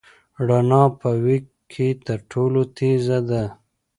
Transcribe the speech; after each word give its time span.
رڼا 0.47 0.83
په 0.99 1.09
وېګ 1.23 1.45
کې 1.71 1.87
تر 2.05 2.19
ټولو 2.31 2.61
تېز 2.77 3.05
ده. 3.29 3.43